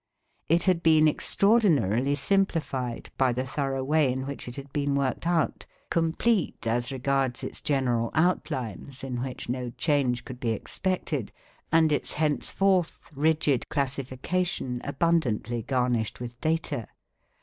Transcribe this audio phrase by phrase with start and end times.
[0.49, 5.27] It had been extraordinarily simplified by the thorough way in which it had been worked
[5.27, 11.31] out, complete as regards its general outlines, in which no change could be expected,
[11.71, 16.87] and its henceforth rigid classification abundantly garnished with data.